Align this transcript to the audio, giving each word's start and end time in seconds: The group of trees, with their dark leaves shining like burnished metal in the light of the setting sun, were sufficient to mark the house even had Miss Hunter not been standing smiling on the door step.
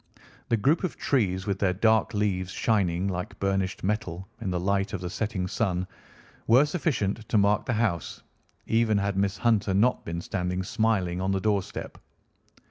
The 0.49 0.57
group 0.57 0.83
of 0.83 0.97
trees, 0.97 1.45
with 1.45 1.59
their 1.59 1.73
dark 1.75 2.15
leaves 2.15 2.49
shining 2.49 3.07
like 3.07 3.37
burnished 3.39 3.83
metal 3.83 4.27
in 4.41 4.49
the 4.49 4.59
light 4.59 4.93
of 4.93 5.01
the 5.01 5.11
setting 5.11 5.45
sun, 5.47 5.85
were 6.47 6.65
sufficient 6.65 7.17
to 7.29 7.37
mark 7.37 7.67
the 7.67 7.73
house 7.73 8.23
even 8.65 8.97
had 8.97 9.15
Miss 9.15 9.37
Hunter 9.37 9.75
not 9.75 10.03
been 10.03 10.19
standing 10.19 10.63
smiling 10.63 11.21
on 11.21 11.31
the 11.33 11.39
door 11.39 11.61
step. 11.61 11.99